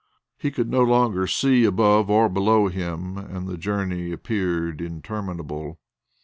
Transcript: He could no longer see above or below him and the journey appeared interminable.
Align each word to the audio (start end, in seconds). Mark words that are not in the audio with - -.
He 0.39 0.49
could 0.49 0.67
no 0.67 0.81
longer 0.81 1.27
see 1.27 1.63
above 1.63 2.09
or 2.09 2.27
below 2.27 2.69
him 2.69 3.19
and 3.19 3.47
the 3.47 3.55
journey 3.55 4.11
appeared 4.11 4.81
interminable. 4.81 5.77